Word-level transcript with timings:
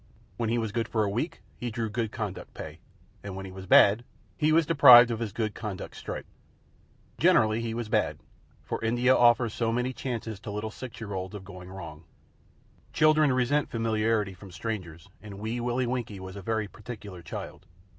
When 0.37 0.49
he 0.49 0.57
was 0.57 0.71
good 0.71 0.87
for 0.87 1.03
a 1.03 1.09
week, 1.11 1.43
he 1.57 1.69
drew 1.69 1.87
good 1.87 2.11
conduct 2.11 2.55
pay; 2.55 2.79
and 3.23 3.35
when 3.35 3.45
he 3.45 3.51
was 3.51 3.67
bad, 3.67 4.03
he 4.35 4.51
was 4.51 4.65
deprived 4.65 5.11
of 5.11 5.19
his 5.19 5.31
good 5.31 5.53
conduct 5.53 5.95
stripe. 5.95 6.25
Generally 7.19 7.61
he 7.61 7.75
was 7.75 7.87
bad, 7.87 8.17
for 8.63 8.83
India 8.83 9.15
offers 9.15 9.53
so 9.53 9.71
many 9.71 9.93
chances 9.93 10.39
to 10.39 10.49
little 10.49 10.71
six 10.71 10.99
year 10.99 11.13
olds 11.13 11.35
of 11.35 11.45
going 11.45 11.69
wrong. 11.69 12.03
Children 12.93 13.31
resent 13.31 13.69
familiarity 13.69 14.33
from 14.33 14.49
strangers, 14.49 15.07
and 15.21 15.37
Wee 15.37 15.59
Willie 15.59 15.85
Winkie 15.85 16.19
was 16.19 16.35
a 16.35 16.41
very 16.41 16.67
particular 16.67 17.21
child. 17.21 17.67